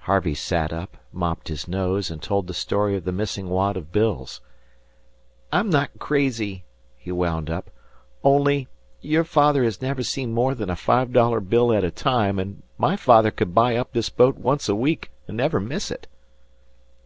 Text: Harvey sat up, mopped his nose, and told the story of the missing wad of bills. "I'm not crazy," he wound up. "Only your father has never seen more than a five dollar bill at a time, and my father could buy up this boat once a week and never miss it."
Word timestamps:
Harvey 0.00 0.34
sat 0.34 0.70
up, 0.70 0.98
mopped 1.14 1.48
his 1.48 1.66
nose, 1.66 2.10
and 2.10 2.20
told 2.22 2.46
the 2.46 2.52
story 2.52 2.94
of 2.94 3.04
the 3.04 3.10
missing 3.10 3.48
wad 3.48 3.74
of 3.74 3.90
bills. 3.90 4.42
"I'm 5.50 5.70
not 5.70 5.98
crazy," 5.98 6.64
he 6.98 7.10
wound 7.10 7.48
up. 7.48 7.70
"Only 8.22 8.68
your 9.00 9.24
father 9.24 9.64
has 9.64 9.80
never 9.80 10.02
seen 10.02 10.34
more 10.34 10.54
than 10.54 10.68
a 10.68 10.76
five 10.76 11.10
dollar 11.10 11.40
bill 11.40 11.72
at 11.72 11.84
a 11.84 11.90
time, 11.90 12.38
and 12.38 12.62
my 12.76 12.96
father 12.96 13.30
could 13.30 13.54
buy 13.54 13.76
up 13.76 13.94
this 13.94 14.10
boat 14.10 14.36
once 14.36 14.68
a 14.68 14.76
week 14.76 15.10
and 15.26 15.38
never 15.38 15.58
miss 15.58 15.90
it." 15.90 16.06